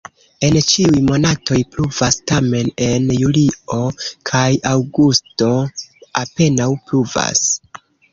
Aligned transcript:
En 0.47 0.55
ĉiuj 0.67 0.99
monatoj 1.07 1.57
pluvas, 1.75 2.15
tamen 2.31 2.71
en 2.85 3.05
julio 3.23 3.81
kaj 4.31 4.41
aŭgusto 4.71 5.51
apenaŭ 6.23 6.69
pluvas. 6.89 7.45